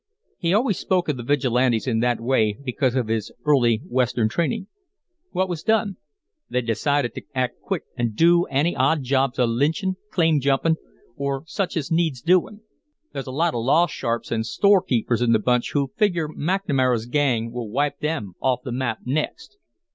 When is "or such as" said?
11.17-11.91